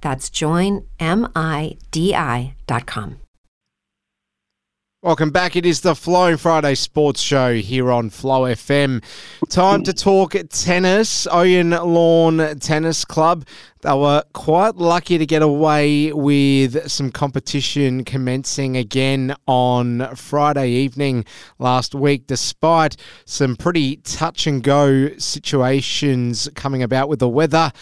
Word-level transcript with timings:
That's 0.00 0.30
joinmidi.com. 0.30 0.90
Welcome 5.02 5.30
back. 5.30 5.56
It 5.56 5.64
is 5.64 5.80
the 5.80 5.94
Flow 5.94 6.36
Friday 6.36 6.74
Sports 6.74 7.22
Show 7.22 7.54
here 7.54 7.90
on 7.90 8.10
Flow 8.10 8.42
FM. 8.42 9.02
Time 9.48 9.82
to 9.84 9.94
talk 9.94 10.36
tennis. 10.50 11.26
Ouyen 11.26 11.70
Lawn 11.70 12.58
Tennis 12.58 13.06
Club. 13.06 13.46
They 13.80 13.94
were 13.94 14.24
quite 14.34 14.76
lucky 14.76 15.16
to 15.16 15.24
get 15.24 15.40
away 15.40 16.12
with 16.12 16.90
some 16.90 17.10
competition 17.10 18.04
commencing 18.04 18.76
again 18.76 19.34
on 19.46 20.14
Friday 20.16 20.68
evening 20.68 21.24
last 21.58 21.94
week, 21.94 22.26
despite 22.26 22.98
some 23.24 23.56
pretty 23.56 23.96
touch 24.04 24.46
and 24.46 24.62
go 24.62 25.16
situations 25.16 26.46
coming 26.54 26.82
about 26.82 27.08
with 27.08 27.20
the 27.20 27.28
weather. 27.30 27.72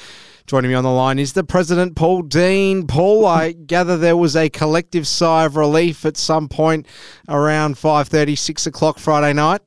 Joining 0.48 0.70
me 0.70 0.77
on 0.77 0.82
the 0.82 0.91
line 0.91 1.18
is 1.18 1.34
the 1.34 1.44
president, 1.44 1.94
Paul 1.94 2.22
Dean. 2.22 2.86
Paul, 2.86 3.27
I 3.27 3.52
gather 3.66 3.98
there 3.98 4.16
was 4.16 4.34
a 4.34 4.48
collective 4.48 5.06
sigh 5.06 5.44
of 5.44 5.56
relief 5.56 6.06
at 6.06 6.16
some 6.16 6.48
point 6.48 6.86
around 7.28 7.74
5.30, 7.74 8.38
6 8.38 8.66
o'clock 8.66 8.98
Friday 8.98 9.34
night. 9.34 9.60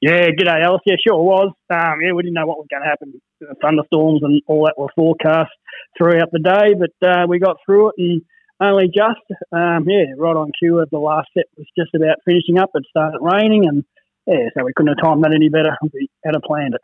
Yeah, 0.00 0.30
g'day, 0.30 0.64
Alice. 0.64 0.80
Yeah, 0.86 0.96
sure 1.06 1.22
was. 1.22 1.52
Um, 1.68 2.00
yeah, 2.00 2.12
we 2.14 2.22
didn't 2.22 2.32
know 2.32 2.46
what 2.46 2.56
was 2.56 2.66
going 2.70 2.82
to 2.82 2.88
happen. 2.88 3.20
Thunderstorms 3.60 4.22
and 4.22 4.40
all 4.46 4.64
that 4.64 4.78
were 4.78 4.88
forecast 4.96 5.52
throughout 5.98 6.30
the 6.32 6.40
day, 6.40 6.72
but 6.72 7.06
uh, 7.06 7.26
we 7.28 7.38
got 7.38 7.58
through 7.66 7.88
it 7.88 7.94
and 7.98 8.22
only 8.58 8.86
just, 8.86 9.20
um, 9.52 9.84
yeah, 9.86 10.16
right 10.16 10.34
on 10.34 10.50
cue 10.58 10.80
of 10.80 10.88
the 10.88 10.98
last 10.98 11.28
set 11.36 11.44
was 11.58 11.66
just 11.76 11.94
about 11.94 12.24
finishing 12.24 12.58
up. 12.58 12.70
It 12.72 12.86
started 12.88 13.18
raining 13.20 13.66
and, 13.68 13.84
yeah, 14.26 14.48
so 14.56 14.64
we 14.64 14.72
couldn't 14.74 14.96
have 14.96 15.04
timed 15.04 15.24
that 15.24 15.34
any 15.34 15.50
better. 15.50 15.76
We 15.92 16.08
had 16.24 16.32
planned 16.42 16.72
it. 16.72 16.80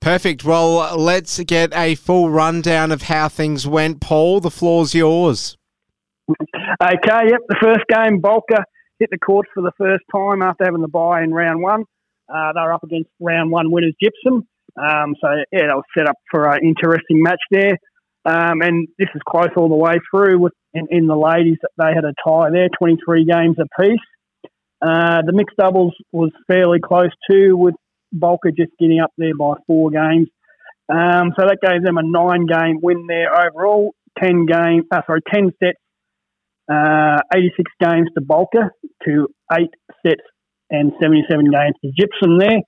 Perfect. 0.00 0.44
Well, 0.44 0.96
let's 0.96 1.38
get 1.44 1.72
a 1.74 1.94
full 1.94 2.30
rundown 2.30 2.92
of 2.92 3.02
how 3.02 3.28
things 3.28 3.66
went. 3.66 4.00
Paul, 4.00 4.40
the 4.40 4.50
floor's 4.50 4.94
yours. 4.94 5.56
Okay, 6.28 7.28
yep. 7.28 7.40
The 7.48 7.56
first 7.60 7.84
game, 7.88 8.20
Bolker 8.20 8.62
hit 8.98 9.10
the 9.10 9.18
court 9.18 9.46
for 9.54 9.62
the 9.62 9.72
first 9.78 10.04
time 10.14 10.42
after 10.42 10.64
having 10.64 10.82
the 10.82 10.88
bye 10.88 11.22
in 11.22 11.32
round 11.32 11.62
one. 11.62 11.84
Uh, 12.28 12.52
they 12.52 12.60
were 12.60 12.72
up 12.72 12.82
against 12.82 13.10
round 13.20 13.50
one 13.50 13.70
winners 13.70 13.94
Gypsum. 14.02 14.46
Um, 14.76 15.14
so, 15.20 15.28
yeah, 15.52 15.68
that 15.68 15.76
was 15.76 15.84
set 15.96 16.08
up 16.08 16.16
for 16.30 16.48
an 16.50 16.60
interesting 16.62 17.22
match 17.22 17.40
there. 17.50 17.78
Um, 18.24 18.60
and 18.60 18.88
this 18.98 19.08
is 19.14 19.22
close 19.28 19.50
all 19.56 19.68
the 19.68 19.76
way 19.76 19.94
through. 20.10 20.38
With 20.38 20.52
in, 20.74 20.86
in, 20.90 21.06
the 21.06 21.16
ladies, 21.16 21.58
they 21.78 21.94
had 21.94 22.04
a 22.04 22.12
tie 22.26 22.50
there, 22.50 22.68
23 22.76 23.24
games 23.24 23.56
apiece. 23.58 24.00
Uh, 24.82 25.22
the 25.24 25.32
mixed 25.32 25.56
doubles 25.56 25.94
was 26.12 26.30
fairly 26.48 26.80
close 26.80 27.10
too, 27.30 27.56
with 27.56 27.74
Bolka 28.14 28.56
just 28.56 28.72
getting 28.78 29.00
up 29.00 29.12
there 29.18 29.34
by 29.34 29.54
four 29.66 29.90
games. 29.90 30.28
Um, 30.88 31.32
so 31.38 31.46
that 31.46 31.58
gave 31.62 31.82
them 31.82 31.98
a 31.98 32.02
nine 32.02 32.46
game 32.46 32.78
win 32.82 33.06
there 33.08 33.34
overall. 33.34 33.92
10 34.22 34.46
game, 34.46 34.82
uh, 34.90 35.02
sorry, 35.06 35.20
10 35.32 35.50
sets, 35.62 35.78
uh, 36.72 37.18
86 37.34 37.70
games 37.80 38.08
to 38.16 38.24
Bolka 38.24 38.70
to 39.04 39.28
eight 39.52 39.70
sets 40.04 40.22
and 40.70 40.92
77 41.00 41.50
games 41.50 41.74
to 41.84 41.92
Gypsum 41.96 42.38
there. 42.38 42.60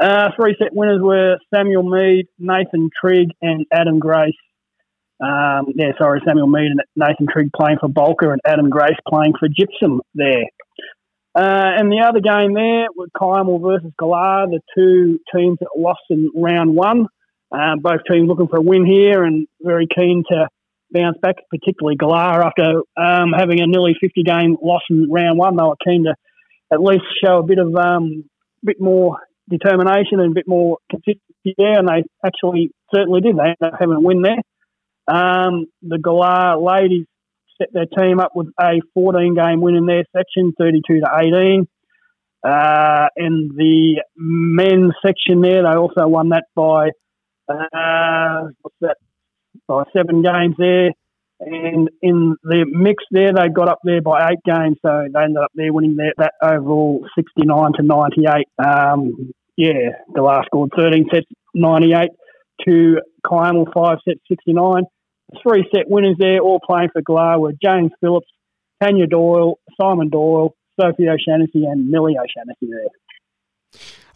Uh, 0.00 0.30
three 0.38 0.56
set 0.58 0.72
winners 0.72 1.00
were 1.02 1.36
Samuel 1.54 1.82
Mead, 1.82 2.26
Nathan 2.38 2.90
Trigg, 3.00 3.28
and 3.42 3.66
Adam 3.72 3.98
Grace. 3.98 4.34
Um, 5.22 5.66
yeah, 5.74 5.92
sorry, 5.98 6.22
Samuel 6.26 6.46
Mead 6.46 6.70
and 6.70 6.80
Nathan 6.96 7.26
Trigg 7.30 7.50
playing 7.54 7.78
for 7.80 7.88
Bolka 7.88 8.32
and 8.32 8.40
Adam 8.46 8.70
Grace 8.70 8.96
playing 9.06 9.34
for 9.38 9.48
Gypsum 9.48 10.00
there. 10.14 10.44
Uh, 11.34 11.78
and 11.78 11.92
the 11.92 12.04
other 12.06 12.20
game 12.20 12.54
there 12.54 12.88
was 12.96 13.08
Kiamal 13.16 13.62
versus 13.62 13.92
Galah, 13.98 14.46
the 14.50 14.60
two 14.74 15.20
teams 15.34 15.58
that 15.60 15.68
lost 15.76 16.00
in 16.10 16.30
round 16.34 16.74
one. 16.74 17.06
Uh, 17.52 17.76
both 17.80 18.00
teams 18.10 18.28
looking 18.28 18.48
for 18.48 18.58
a 18.58 18.62
win 18.62 18.84
here 18.84 19.24
and 19.24 19.46
very 19.60 19.86
keen 19.86 20.24
to 20.28 20.48
bounce 20.92 21.18
back, 21.22 21.36
particularly 21.50 21.96
Galah 21.96 22.46
after 22.46 22.82
um, 22.96 23.32
having 23.36 23.60
a 23.60 23.66
nearly 23.66 23.94
50 24.00 24.22
game 24.24 24.56
loss 24.62 24.82
in 24.90 25.08
round 25.10 25.38
one. 25.38 25.56
They 25.56 25.62
were 25.62 25.76
keen 25.84 26.04
to 26.04 26.14
at 26.72 26.82
least 26.82 27.04
show 27.24 27.38
a 27.38 27.42
bit 27.46 27.58
of 27.58 27.74
um, 27.76 28.24
bit 28.64 28.80
more 28.80 29.18
determination 29.48 30.20
and 30.20 30.32
a 30.32 30.34
bit 30.34 30.48
more 30.48 30.78
consistency 30.90 31.54
there, 31.56 31.78
and 31.78 31.88
they 31.88 32.04
actually 32.24 32.72
certainly 32.94 33.20
did. 33.20 33.36
They 33.36 33.42
ended 33.42 33.62
up 33.62 33.74
having 33.78 33.96
a 33.96 34.00
win 34.00 34.22
there. 34.22 34.42
Um, 35.08 35.66
the 35.82 35.98
Galah 35.98 36.60
ladies 36.60 37.06
set 37.60 37.72
their 37.72 37.86
team 37.86 38.20
up 38.20 38.32
with 38.34 38.48
a 38.60 38.80
14 38.94 39.34
game 39.34 39.60
win 39.60 39.74
in 39.74 39.86
their 39.86 40.04
section, 40.16 40.52
32 40.58 41.00
to 41.00 41.06
18. 41.18 41.68
Uh, 42.42 43.08
in 43.16 43.50
the 43.54 44.02
men's 44.16 44.94
section 45.04 45.42
there, 45.42 45.62
they 45.62 45.76
also 45.76 46.08
won 46.08 46.30
that 46.30 46.44
by 46.54 46.88
uh, 47.50 48.48
what's 48.62 48.76
that? 48.80 48.96
By 49.66 49.84
seven 49.94 50.22
games 50.22 50.54
there. 50.58 50.90
And 51.40 51.88
in 52.02 52.36
the 52.42 52.66
mix 52.70 53.02
there, 53.10 53.32
they 53.32 53.48
got 53.48 53.68
up 53.68 53.78
there 53.82 54.02
by 54.02 54.30
eight 54.30 54.38
games, 54.44 54.76
so 54.82 55.06
they 55.12 55.22
ended 55.22 55.42
up 55.42 55.50
there 55.54 55.72
winning 55.72 55.96
that, 55.96 56.14
that 56.18 56.32
overall 56.42 57.06
69 57.16 57.72
to 57.76 57.82
98. 57.82 58.46
Um, 58.58 59.32
yeah, 59.56 59.90
the 60.14 60.22
last 60.22 60.46
scored 60.46 60.70
13 60.76 61.06
sets, 61.12 61.26
98 61.54 62.10
to 62.66 63.00
Kiamal, 63.26 63.72
five 63.72 63.98
sets, 64.06 64.20
69 64.28 64.84
three 65.42 65.68
set 65.74 65.88
winners 65.88 66.16
there, 66.18 66.40
all 66.40 66.60
playing 66.64 66.90
for 66.92 67.02
Galah, 67.02 67.38
were 67.38 67.52
James 67.62 67.92
Phillips, 68.00 68.28
Tanya 68.82 69.06
Doyle, 69.06 69.58
Simon 69.80 70.08
Doyle, 70.08 70.54
Sophie 70.80 71.08
O'Shaughnessy, 71.08 71.64
and 71.64 71.90
Millie 71.90 72.16
O'Shaughnessy 72.16 72.66
there. 72.70 72.88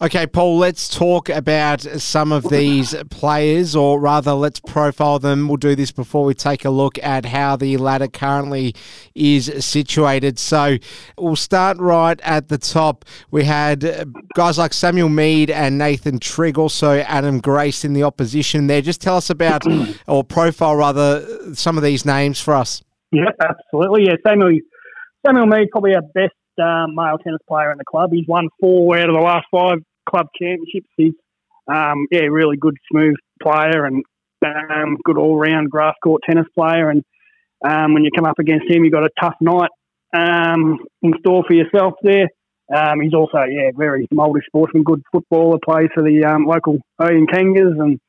Okay, 0.04 0.26
Paul, 0.26 0.58
let's 0.58 0.94
talk 0.94 1.30
about 1.30 1.80
some 1.80 2.30
of 2.30 2.50
these 2.50 2.94
players, 3.08 3.74
or 3.74 3.98
rather, 3.98 4.34
let's 4.34 4.60
profile 4.60 5.18
them. 5.18 5.48
We'll 5.48 5.56
do 5.56 5.74
this 5.74 5.92
before 5.92 6.26
we 6.26 6.34
take 6.34 6.66
a 6.66 6.68
look 6.70 6.98
at 7.02 7.24
how 7.24 7.56
the 7.56 7.78
ladder 7.78 8.08
currently 8.08 8.74
is 9.14 9.50
situated. 9.64 10.38
So 10.38 10.76
we'll 11.16 11.36
start 11.36 11.78
right 11.78 12.20
at 12.20 12.50
the 12.50 12.58
top. 12.58 13.06
We 13.30 13.44
had 13.44 14.12
guys 14.34 14.58
like 14.58 14.74
Samuel 14.74 15.08
Mead 15.08 15.50
and 15.50 15.78
Nathan 15.78 16.18
Trigg, 16.18 16.58
also 16.58 16.98
Adam 16.98 17.40
Grace 17.40 17.82
in 17.82 17.94
the 17.94 18.02
opposition 18.02 18.66
there. 18.66 18.82
Just 18.82 19.00
tell 19.00 19.16
us 19.16 19.30
about, 19.30 19.64
or 20.06 20.22
profile 20.22 20.76
rather, 20.76 21.54
some 21.54 21.78
of 21.78 21.82
these 21.82 22.04
names 22.04 22.38
for 22.38 22.52
us. 22.52 22.84
Yeah, 23.10 23.30
absolutely. 23.40 24.04
Yeah, 24.08 24.16
Samuel, 24.26 24.58
Samuel 25.24 25.46
Mead, 25.46 25.70
probably 25.70 25.94
our 25.94 26.02
best 26.02 26.34
um, 26.62 26.94
male 26.94 27.16
tennis 27.16 27.40
player 27.48 27.72
in 27.72 27.78
the 27.78 27.84
club. 27.84 28.10
He's 28.12 28.28
won 28.28 28.50
four 28.60 28.98
out 28.98 29.08
of 29.08 29.14
the 29.14 29.22
last 29.22 29.46
five 29.50 29.78
club 30.14 30.26
championships. 30.40 30.88
He's 30.96 31.14
um, 31.72 32.06
yeah, 32.10 32.22
really 32.22 32.56
good, 32.56 32.76
smooth 32.90 33.16
player 33.42 33.86
and 33.86 34.04
um, 34.44 34.98
good 35.04 35.18
all 35.18 35.38
round 35.38 35.70
grass 35.70 35.94
court 36.02 36.22
tennis 36.28 36.46
player. 36.56 36.90
And 36.90 37.02
um, 37.66 37.94
when 37.94 38.04
you 38.04 38.10
come 38.14 38.26
up 38.26 38.38
against 38.38 38.70
him, 38.70 38.84
you've 38.84 38.92
got 38.92 39.04
a 39.04 39.10
tough 39.20 39.34
night 39.40 39.70
um, 40.14 40.78
in 41.02 41.12
store 41.20 41.44
for 41.46 41.54
yourself 41.54 41.94
there. 42.02 42.28
Um, 42.74 43.00
he's 43.00 43.14
also 43.14 43.38
yeah, 43.44 43.70
very 43.76 44.06
multi 44.10 44.40
sportsman, 44.46 44.84
good 44.84 45.02
footballer, 45.12 45.58
plays 45.64 45.90
for 45.94 46.02
the 46.02 46.24
um, 46.24 46.46
local 46.46 46.78
Ouyen 47.00 47.26
Kangas 47.26 47.78
and 47.78 48.00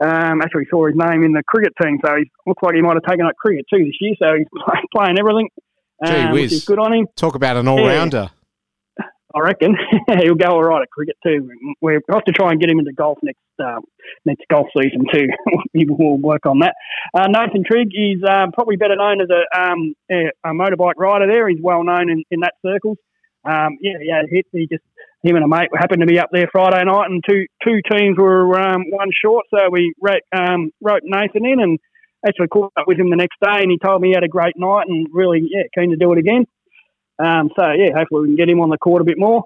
um, 0.00 0.40
actually 0.40 0.66
saw 0.70 0.86
his 0.86 0.96
name 0.96 1.24
in 1.24 1.32
the 1.32 1.42
cricket 1.46 1.72
team, 1.82 1.98
so 2.04 2.16
he 2.16 2.30
looks 2.46 2.62
like 2.62 2.74
he 2.74 2.80
might 2.80 2.94
have 2.94 3.02
taken 3.02 3.26
up 3.26 3.34
cricket 3.36 3.66
too 3.72 3.84
this 3.84 3.96
year. 4.00 4.14
So 4.18 4.34
he's 4.36 4.46
play, 4.64 4.80
playing 4.94 5.18
everything. 5.18 5.48
Gee 6.06 6.12
um, 6.12 6.32
whiz. 6.32 6.64
good 6.64 6.78
on 6.78 6.92
him. 6.92 7.06
Talk 7.16 7.34
about 7.34 7.56
an 7.56 7.66
all 7.66 7.84
rounder. 7.84 8.30
I 9.34 9.40
reckon 9.40 9.76
he'll 10.22 10.34
go 10.34 10.48
all 10.48 10.62
right 10.62 10.82
at 10.82 10.90
cricket 10.90 11.16
too. 11.22 11.50
We're 11.80 12.00
off 12.12 12.24
to 12.24 12.32
try 12.32 12.50
and 12.50 12.60
get 12.60 12.70
him 12.70 12.78
into 12.78 12.92
golf 12.92 13.18
next 13.22 13.40
uh, 13.62 13.80
next 14.24 14.44
golf 14.50 14.68
season 14.76 15.04
too. 15.12 15.28
we'll 15.74 16.16
work 16.16 16.46
on 16.46 16.60
that. 16.60 16.74
Uh, 17.14 17.26
Nathan 17.28 17.64
Trigg 17.64 17.88
is 17.92 18.22
uh, 18.26 18.46
probably 18.54 18.76
better 18.76 18.96
known 18.96 19.20
as 19.20 19.28
a, 19.28 19.60
um, 19.60 19.94
a, 20.10 20.54
motorbike 20.54 20.96
rider. 20.96 21.26
There, 21.26 21.48
he's 21.48 21.60
well 21.62 21.84
known 21.84 22.10
in, 22.10 22.24
in 22.30 22.40
that 22.40 22.54
circles. 22.64 22.96
Um, 23.44 23.76
yeah, 23.80 23.98
yeah, 24.00 24.22
hit. 24.28 24.46
He 24.52 24.66
just 24.66 24.84
him 25.22 25.36
and 25.36 25.44
a 25.44 25.48
mate 25.48 25.68
happened 25.76 26.00
to 26.00 26.06
be 26.06 26.18
up 26.18 26.30
there 26.32 26.48
Friday 26.50 26.82
night, 26.84 27.10
and 27.10 27.22
two 27.28 27.46
two 27.64 27.80
teams 27.90 28.16
were 28.16 28.58
um, 28.58 28.84
one 28.90 29.10
short. 29.24 29.46
So 29.50 29.68
we 29.70 29.92
wrote, 30.00 30.22
um, 30.32 30.70
wrote 30.80 31.02
Nathan 31.04 31.44
in 31.44 31.60
and 31.60 31.78
actually 32.26 32.48
caught 32.48 32.72
up 32.76 32.86
with 32.86 32.98
him 32.98 33.10
the 33.10 33.16
next 33.16 33.36
day, 33.42 33.62
and 33.62 33.70
he 33.70 33.78
told 33.78 34.00
me 34.00 34.08
he 34.08 34.14
had 34.14 34.24
a 34.24 34.28
great 34.28 34.54
night 34.56 34.86
and 34.88 35.06
really 35.12 35.40
yeah 35.42 35.64
keen 35.76 35.90
to 35.90 35.96
do 35.96 36.12
it 36.12 36.18
again. 36.18 36.46
Um, 37.18 37.50
so 37.58 37.64
yeah, 37.72 37.90
hopefully 37.96 38.22
we 38.22 38.28
can 38.28 38.36
get 38.36 38.48
him 38.48 38.60
on 38.60 38.70
the 38.70 38.78
court 38.78 39.02
a 39.02 39.04
bit 39.04 39.18
more. 39.18 39.44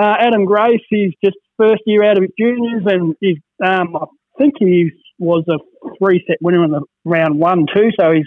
Uh, 0.00 0.14
Adam 0.18 0.44
Grace, 0.44 0.82
he's 0.90 1.12
just 1.24 1.36
first 1.56 1.82
year 1.86 2.04
out 2.04 2.18
of 2.18 2.22
his 2.22 2.32
juniors, 2.38 2.82
and 2.86 3.16
he's 3.20 3.38
um, 3.64 3.96
I 3.96 4.04
think 4.38 4.54
he 4.58 4.90
was 5.18 5.44
a 5.48 5.58
three 5.98 6.22
set 6.28 6.36
winner 6.42 6.64
in 6.64 6.70
the 6.70 6.82
round 7.04 7.38
one 7.38 7.66
too. 7.74 7.90
So 7.98 8.12
he's 8.12 8.26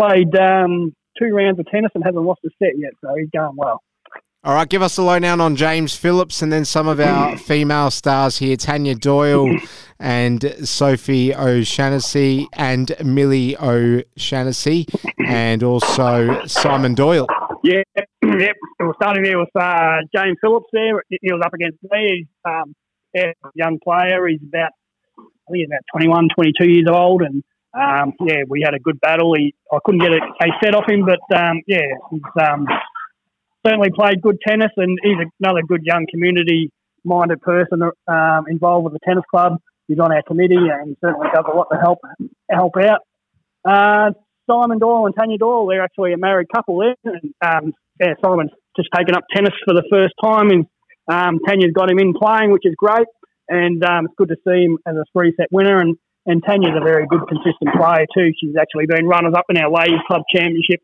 played 0.00 0.34
um, 0.36 0.94
two 1.18 1.34
rounds 1.34 1.58
of 1.58 1.66
tennis 1.66 1.90
and 1.94 2.04
hasn't 2.04 2.24
lost 2.24 2.40
a 2.44 2.50
set 2.58 2.72
yet. 2.78 2.92
So 3.02 3.14
he's 3.16 3.28
going 3.30 3.56
well. 3.56 3.82
All 4.42 4.54
right, 4.54 4.68
give 4.68 4.82
us 4.82 4.98
a 4.98 5.02
lowdown 5.02 5.40
on 5.40 5.56
James 5.56 5.96
Phillips 5.96 6.42
and 6.42 6.52
then 6.52 6.66
some 6.66 6.86
of 6.86 7.00
our 7.00 7.38
female 7.38 7.90
stars 7.90 8.36
here 8.36 8.56
Tanya 8.56 8.94
Doyle 8.94 9.56
and 9.98 10.54
Sophie 10.68 11.34
O'Shaughnessy 11.34 12.46
and 12.52 12.94
Millie 13.02 13.56
O'Shaughnessy 13.56 14.86
and 15.26 15.62
also 15.62 16.44
Simon 16.44 16.94
Doyle. 16.94 17.26
Yeah, 17.62 17.84
yep. 18.38 18.56
We're 18.78 18.94
starting 18.94 19.22
there 19.22 19.38
with 19.38 19.54
uh, 19.54 19.98
James 20.14 20.36
Phillips 20.40 20.66
there. 20.72 21.02
He 21.08 21.32
was 21.32 21.42
up 21.44 21.54
against 21.54 21.78
me. 21.82 22.18
He's 22.18 22.26
um, 22.44 22.74
yeah, 23.14 23.32
young 23.54 23.78
player. 23.82 24.26
He's 24.26 24.42
about, 24.42 24.72
I 25.18 25.50
think 25.50 25.58
he's 25.58 25.68
about 25.68 25.84
21, 25.92 26.28
22 26.34 26.70
years 26.70 26.86
old. 26.90 27.22
And 27.22 27.42
um, 27.74 28.12
yeah, 28.26 28.42
we 28.48 28.62
had 28.64 28.74
a 28.74 28.78
good 28.78 29.00
battle. 29.00 29.34
He, 29.34 29.54
I 29.72 29.78
couldn't 29.84 30.00
get 30.00 30.12
a, 30.12 30.18
a 30.18 30.46
set 30.62 30.74
off 30.74 30.88
him, 30.88 31.04
but 31.04 31.20
um, 31.36 31.62
yeah, 31.66 31.86
he's 32.10 32.22
um, 32.40 32.66
certainly 33.66 33.90
played 33.94 34.22
good 34.22 34.38
tennis 34.46 34.70
and 34.76 34.98
he's 35.02 35.16
another 35.40 35.62
good 35.66 35.82
young 35.84 36.06
community 36.10 36.70
minded 37.04 37.40
person 37.42 37.82
um, 38.08 38.44
involved 38.48 38.84
with 38.84 38.92
the 38.94 39.00
tennis 39.04 39.24
club. 39.30 39.58
He's 39.88 39.98
on 39.98 40.12
our 40.12 40.22
committee 40.22 40.56
and 40.56 40.96
certainly 41.04 41.28
does 41.34 41.44
a 41.52 41.56
lot 41.56 41.68
to 41.70 41.78
help 41.78 41.98
help 42.50 42.74
out. 42.78 43.00
Uh, 43.64 44.12
Simon 44.50 44.78
Doyle 44.78 45.06
and 45.06 45.14
Tanya 45.14 45.38
Doyle, 45.38 45.66
they're 45.66 45.82
actually 45.82 46.12
a 46.12 46.18
married 46.18 46.48
couple 46.54 46.78
there. 46.78 46.96
And, 47.04 47.34
um, 47.44 47.74
yeah, 48.00 48.14
Simon's 48.24 48.50
just 48.76 48.88
taken 48.94 49.14
up 49.14 49.24
tennis 49.34 49.54
for 49.64 49.74
the 49.74 49.84
first 49.90 50.14
time, 50.22 50.50
and 50.50 50.66
um, 51.08 51.38
Tanya's 51.46 51.72
got 51.72 51.90
him 51.90 51.98
in 51.98 52.12
playing, 52.14 52.50
which 52.50 52.64
is 52.64 52.74
great. 52.76 53.06
And 53.48 53.84
um, 53.84 54.06
it's 54.06 54.14
good 54.16 54.28
to 54.28 54.36
see 54.46 54.64
him 54.64 54.78
as 54.86 54.96
a 54.96 55.04
three 55.12 55.34
set 55.36 55.48
winner. 55.52 55.78
And, 55.78 55.96
and 56.26 56.42
Tanya's 56.42 56.76
a 56.76 56.84
very 56.84 57.06
good, 57.06 57.20
consistent 57.28 57.76
player 57.76 58.06
too. 58.16 58.32
She's 58.40 58.56
actually 58.58 58.86
been 58.86 59.06
runners 59.06 59.34
up 59.36 59.44
in 59.50 59.58
our 59.58 59.70
ladies 59.70 60.00
club 60.06 60.22
championship 60.34 60.80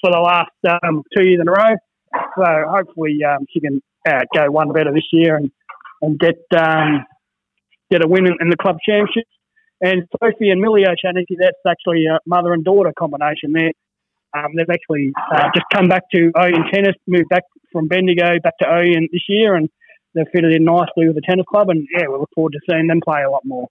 for 0.00 0.12
the 0.12 0.18
last 0.18 0.54
um, 0.84 1.02
two 1.16 1.26
years 1.26 1.40
in 1.40 1.48
a 1.48 1.50
row. 1.50 1.74
So 2.38 2.70
hopefully 2.70 3.18
um, 3.24 3.46
she 3.52 3.60
can 3.60 3.82
uh, 4.08 4.22
go 4.32 4.50
one 4.50 4.72
better 4.72 4.92
this 4.92 5.08
year 5.12 5.36
and 5.36 5.50
and 6.02 6.18
get 6.18 6.38
um, 6.56 7.04
get 7.90 8.04
a 8.04 8.08
win 8.08 8.26
in, 8.26 8.34
in 8.40 8.48
the 8.48 8.56
club 8.56 8.76
championship. 8.86 9.24
And 9.80 10.04
Sophie 10.22 10.50
and 10.50 10.60
Millie 10.60 10.84
O'Shaughnessy, 10.86 11.36
that's 11.38 11.58
actually 11.68 12.06
a 12.06 12.18
mother 12.26 12.52
and 12.52 12.64
daughter 12.64 12.92
combination 12.96 13.52
there. 13.52 13.72
Um, 14.34 14.52
they've 14.56 14.70
actually 14.70 15.12
uh, 15.32 15.48
just 15.54 15.66
come 15.72 15.88
back 15.88 16.02
to 16.14 16.30
Ouyen 16.36 16.70
Tennis, 16.72 16.94
moved 17.06 17.28
back 17.28 17.44
from 17.72 17.88
Bendigo 17.88 18.38
back 18.42 18.58
to 18.58 18.66
Ouyen 18.66 19.08
this 19.12 19.24
year, 19.28 19.54
and 19.54 19.68
they've 20.14 20.26
fitted 20.32 20.54
in 20.54 20.64
nicely 20.64 21.06
with 21.06 21.14
the 21.14 21.22
tennis 21.26 21.46
club. 21.48 21.70
And 21.70 21.86
yeah, 21.96 22.06
we 22.08 22.18
look 22.18 22.30
forward 22.34 22.52
to 22.52 22.60
seeing 22.68 22.86
them 22.86 23.00
play 23.04 23.22
a 23.22 23.30
lot 23.30 23.44
more. 23.44 23.68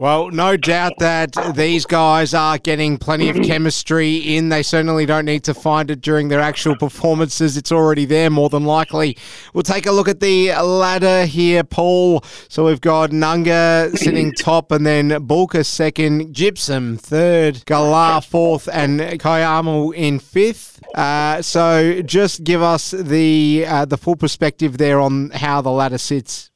Well, 0.00 0.30
no 0.30 0.56
doubt 0.56 0.94
that 1.00 1.36
these 1.54 1.84
guys 1.84 2.32
are 2.32 2.56
getting 2.56 2.96
plenty 2.96 3.28
of 3.28 3.36
chemistry 3.44 4.16
in. 4.16 4.48
They 4.48 4.62
certainly 4.62 5.04
don't 5.04 5.26
need 5.26 5.44
to 5.44 5.52
find 5.52 5.90
it 5.90 6.00
during 6.00 6.28
their 6.28 6.40
actual 6.40 6.74
performances. 6.74 7.58
It's 7.58 7.70
already 7.70 8.06
there, 8.06 8.30
more 8.30 8.48
than 8.48 8.64
likely. 8.64 9.18
We'll 9.52 9.62
take 9.62 9.84
a 9.84 9.92
look 9.92 10.08
at 10.08 10.20
the 10.20 10.54
ladder 10.54 11.26
here, 11.26 11.64
Paul. 11.64 12.24
So 12.48 12.64
we've 12.64 12.80
got 12.80 13.10
Nunga 13.10 13.94
sitting 13.94 14.32
top, 14.38 14.72
and 14.72 14.86
then 14.86 15.10
Bulka 15.10 15.66
second, 15.66 16.32
Gypsum 16.32 16.96
third, 16.96 17.66
Galah 17.66 18.22
fourth, 18.22 18.70
and 18.72 19.00
Kiamal 19.00 19.94
in 19.94 20.18
fifth. 20.18 20.82
Uh, 20.94 21.42
so 21.42 22.00
just 22.00 22.42
give 22.42 22.62
us 22.62 22.92
the 22.92 23.66
uh, 23.68 23.84
the 23.84 23.98
full 23.98 24.16
perspective 24.16 24.78
there 24.78 24.98
on 24.98 25.28
how 25.28 25.60
the 25.60 25.70
ladder 25.70 25.98
sits. 25.98 26.50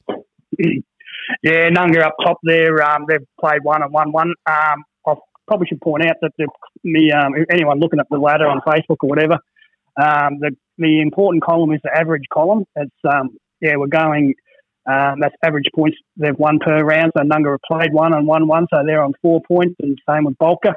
Yeah, 1.45 1.69
Nunga 1.69 2.01
up 2.01 2.15
top 2.25 2.39
there. 2.43 2.83
Um, 2.83 3.05
they've 3.07 3.27
played 3.39 3.63
one 3.63 3.83
and 3.83 3.93
one 3.93 4.13
one. 4.13 4.33
Um, 4.51 4.83
I 5.07 5.15
probably 5.47 5.67
should 5.67 5.83
point 5.83 6.07
out 6.07 6.17
that 6.23 6.31
the, 6.39 7.13
um, 7.13 7.35
anyone 7.51 7.81
looking 7.81 8.01
at 8.01 8.07
the 8.11 8.17
ladder 8.17 8.49
on 8.49 8.63
Facebook 8.67 8.97
or 9.03 9.11
whatever, 9.11 9.35
um, 10.01 10.41
the 10.41 10.57
the 10.79 11.03
important 11.03 11.45
column 11.45 11.73
is 11.73 11.81
the 11.85 11.91
average 11.95 12.25
column. 12.33 12.65
It's 12.77 12.97
um, 13.09 13.37
yeah, 13.61 13.77
we're 13.77 13.89
going. 13.89 14.35
Um, 14.87 15.17
that's 15.21 15.35
average 15.43 15.69
points 15.75 15.97
they've 16.17 16.39
won 16.39 16.59
per 16.59 16.83
round. 16.83 17.13
So 17.17 17.25
Nunga 17.25 17.53
have 17.53 17.61
played 17.71 17.93
one 17.93 18.15
and 18.15 18.27
one 18.27 18.49
one, 18.49 18.67
so 18.73 18.83
they're 18.87 19.03
on 19.03 19.13
four 19.21 19.43
points, 19.47 19.77
and 19.81 19.99
same 20.09 20.25
with 20.25 20.39
Bulka. 20.39 20.73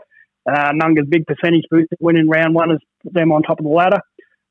Uh, 0.50 0.72
Nunga's 0.74 1.08
big 1.10 1.26
percentage 1.26 1.64
boost 1.72 1.88
winning 2.02 2.28
round 2.28 2.54
one 2.54 2.78
put 3.04 3.14
them 3.14 3.32
on 3.32 3.42
top 3.42 3.60
of 3.60 3.66
the 3.66 3.72
ladder. 3.72 4.00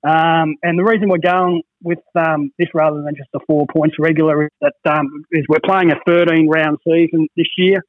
Um, 0.06 0.55
and 0.62 0.79
the 0.79 0.85
reason 0.85 1.08
we're 1.08 1.19
going 1.19 1.62
with 1.82 1.99
um, 2.14 2.53
this 2.61 2.69
rather 2.75 3.03
than 3.03 3.17
just 3.17 3.29
the 3.32 3.41
four 3.44 3.67
points 3.73 3.97
regular 3.99 4.44
is 4.44 4.50
that 4.61 4.75
um, 4.88 5.25
is 5.32 5.44
we're 5.49 5.58
playing 5.64 5.91
a 5.91 5.97
13 6.06 6.49
round 6.49 6.79
season 6.87 7.26
this 7.37 7.49
year, 7.58 7.82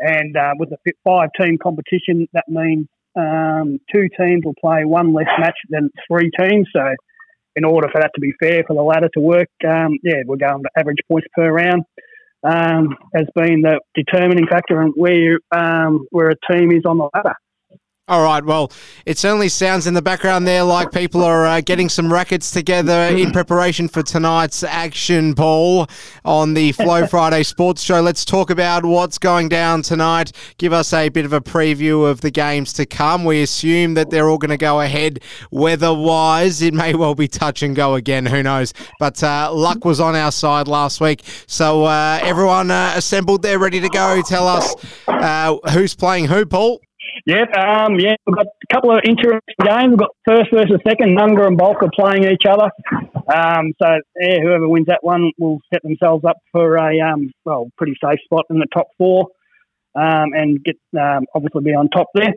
and 0.00 0.36
uh, 0.36 0.54
with 0.58 0.70
a 0.72 0.76
five 1.04 1.28
team 1.40 1.58
competition, 1.62 2.26
that 2.32 2.48
means 2.48 2.88
um, 3.16 3.78
two 3.94 4.08
teams 4.18 4.42
will 4.44 4.56
play 4.60 4.84
one 4.84 5.14
less 5.14 5.28
match 5.38 5.58
than 5.68 5.90
three 6.08 6.32
teams. 6.36 6.66
So, 6.74 6.82
in 7.54 7.64
order 7.64 7.88
for 7.92 8.00
that 8.00 8.10
to 8.16 8.20
be 8.20 8.32
fair 8.40 8.64
for 8.66 8.74
the 8.74 8.82
ladder 8.82 9.08
to 9.14 9.20
work, 9.20 9.50
um, 9.64 9.98
yeah, 10.02 10.22
we're 10.26 10.38
going 10.38 10.64
to 10.64 10.70
average 10.76 10.98
points 11.08 11.28
per 11.36 11.48
round. 11.48 11.84
Um, 12.44 12.96
has 13.14 13.26
been 13.36 13.62
the 13.62 13.78
determining 13.94 14.48
factor 14.48 14.82
in 14.82 14.88
where 14.96 15.38
where 16.10 16.30
a 16.30 16.52
team 16.52 16.72
is 16.72 16.82
on 16.84 16.98
the 16.98 17.08
ladder. 17.14 17.36
All 18.08 18.24
right. 18.24 18.44
Well, 18.44 18.72
it 19.06 19.16
certainly 19.16 19.48
sounds 19.48 19.86
in 19.86 19.94
the 19.94 20.02
background 20.02 20.44
there 20.44 20.64
like 20.64 20.90
people 20.90 21.22
are 21.22 21.46
uh, 21.46 21.60
getting 21.60 21.88
some 21.88 22.12
rackets 22.12 22.50
together 22.50 22.92
in 23.16 23.30
preparation 23.30 23.86
for 23.86 24.02
tonight's 24.02 24.64
action, 24.64 25.36
Paul, 25.36 25.86
on 26.24 26.54
the 26.54 26.72
Flow 26.72 27.06
Friday 27.06 27.44
Sports 27.44 27.80
Show. 27.80 28.00
Let's 28.00 28.24
talk 28.24 28.50
about 28.50 28.84
what's 28.84 29.18
going 29.18 29.48
down 29.48 29.82
tonight. 29.82 30.32
Give 30.58 30.72
us 30.72 30.92
a 30.92 31.10
bit 31.10 31.24
of 31.24 31.32
a 31.32 31.40
preview 31.40 32.04
of 32.10 32.22
the 32.22 32.32
games 32.32 32.72
to 32.72 32.86
come. 32.86 33.24
We 33.24 33.40
assume 33.40 33.94
that 33.94 34.10
they're 34.10 34.28
all 34.28 34.38
going 34.38 34.50
to 34.50 34.56
go 34.56 34.80
ahead 34.80 35.20
weather-wise. 35.52 36.60
It 36.60 36.74
may 36.74 36.96
well 36.96 37.14
be 37.14 37.28
touch 37.28 37.62
and 37.62 37.76
go 37.76 37.94
again. 37.94 38.26
Who 38.26 38.42
knows? 38.42 38.74
But 38.98 39.22
uh, 39.22 39.54
luck 39.54 39.84
was 39.84 40.00
on 40.00 40.16
our 40.16 40.32
side 40.32 40.66
last 40.66 41.00
week. 41.00 41.22
So 41.46 41.84
uh, 41.84 42.18
everyone 42.20 42.72
uh, 42.72 42.94
assembled 42.96 43.42
there, 43.42 43.60
ready 43.60 43.80
to 43.80 43.88
go. 43.88 44.20
Tell 44.22 44.48
us 44.48 44.74
uh, 45.06 45.56
who's 45.70 45.94
playing 45.94 46.24
who, 46.24 46.44
Paul. 46.46 46.80
Yeah, 47.24 47.44
um, 47.56 48.00
yeah, 48.00 48.16
we've 48.26 48.34
got 48.34 48.46
a 48.46 48.74
couple 48.74 48.90
of 48.90 49.00
interesting 49.04 49.54
games. 49.64 49.90
We've 49.90 49.98
got 49.98 50.10
first 50.26 50.50
versus 50.52 50.80
second. 50.86 51.16
Nunga 51.16 51.46
and 51.46 51.56
Bulk 51.56 51.78
playing 51.94 52.24
each 52.24 52.46
other. 52.48 52.68
Um, 53.32 53.72
so 53.80 53.88
yeah, 54.20 54.38
whoever 54.42 54.68
wins 54.68 54.86
that 54.88 54.98
one 55.02 55.30
will 55.38 55.60
set 55.72 55.82
themselves 55.82 56.24
up 56.24 56.38
for 56.50 56.76
a 56.76 56.98
um, 57.00 57.30
well, 57.44 57.68
pretty 57.76 57.94
safe 58.02 58.18
spot 58.24 58.46
in 58.50 58.58
the 58.58 58.66
top 58.74 58.88
four, 58.98 59.28
um, 59.94 60.32
and 60.34 60.64
get 60.64 60.76
um, 60.98 61.26
obviously 61.34 61.62
be 61.62 61.70
on 61.70 61.88
top 61.90 62.08
there. 62.14 62.34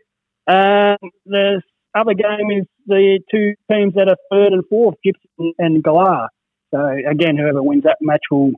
Um, 0.47 0.97
the 1.25 1.61
other 1.95 2.13
game 2.13 2.51
is 2.51 2.67
the 2.85 3.19
two 3.31 3.55
teams 3.71 3.95
that 3.95 4.07
are 4.07 4.17
third 4.31 4.53
and 4.53 4.63
fourth, 4.69 4.95
Gypsum 5.03 5.53
and 5.57 5.83
Galah. 5.83 6.27
So 6.71 6.79
again, 7.09 7.37
whoever 7.37 7.63
wins 7.63 7.83
that 7.83 7.97
match 8.01 8.21
will, 8.29 8.51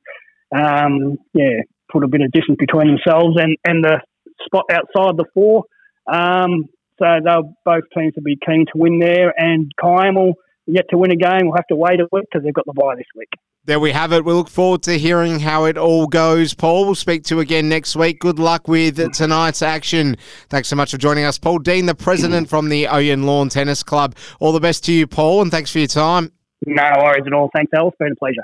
um, 0.54 1.18
yeah, 1.34 1.62
put 1.90 2.04
a 2.04 2.08
bit 2.10 2.22
of 2.22 2.32
distance 2.34 2.58
between 2.60 2.88
themselves 2.88 3.38
and 3.40 3.56
and 3.64 3.86
the 3.86 4.02
spot 4.46 4.66
outside 4.70 5.16
the 5.16 5.26
four. 5.34 5.64
Um, 6.08 6.66
so 7.00 7.06
they'll 7.24 7.54
both 7.66 7.84
teams 7.96 8.14
will 8.16 8.24
be 8.24 8.38
keen 8.46 8.66
to 8.66 8.72
win 8.76 9.00
there, 9.00 9.34
and 9.38 9.72
Kiamal 9.82 10.34
yet 10.66 10.86
to 10.90 10.98
win 10.98 11.12
a 11.12 11.16
game. 11.16 11.46
We'll 11.48 11.56
have 11.56 11.68
to 11.68 11.76
wait 11.76 12.00
a 12.00 12.08
week 12.12 12.26
because 12.32 12.44
they've 12.44 12.54
got 12.54 12.66
the 12.66 12.74
bye 12.74 12.96
this 12.96 13.06
week. 13.16 13.30
There 13.66 13.80
we 13.82 13.92
have 13.92 14.14
it. 14.14 14.24
We 14.24 14.32
look 14.32 14.48
forward 14.48 14.84
to 14.84 14.98
hearing 14.98 15.40
how 15.40 15.66
it 15.66 15.78
all 15.78 16.08
goes, 16.08 16.54
Paul. 16.54 16.86
We'll 16.86 16.96
speak 16.96 17.24
to 17.26 17.36
you 17.36 17.42
again 17.42 17.68
next 17.68 17.98
week. 17.98 18.20
Good 18.20 18.40
luck 18.40 18.70
with 18.70 19.12
tonight's 19.12 19.62
action. 19.62 20.16
Thanks 20.50 20.70
so 20.70 20.78
much 20.78 20.92
for 20.92 20.98
joining 20.98 21.26
us, 21.26 21.38
Paul 21.38 21.60
Dean, 21.60 21.86
the 21.86 21.96
president 21.96 22.48
from 22.48 22.70
the 22.70 22.86
Ouyen 22.86 23.26
Lawn 23.26 23.50
Tennis 23.50 23.84
Club. 23.84 24.16
All 24.40 24.54
the 24.54 24.62
best 24.62 24.86
to 24.86 24.94
you, 24.94 25.06
Paul, 25.06 25.42
and 25.42 25.52
thanks 25.52 25.70
for 25.70 25.80
your 25.80 25.90
time. 25.90 26.32
No 26.66 26.92
worries 27.04 27.24
at 27.28 27.34
all. 27.34 27.50
Thanks, 27.54 27.72
Al. 27.76 27.90
It's 27.90 27.98
been 27.98 28.14
a 28.14 28.16
pleasure. 28.16 28.44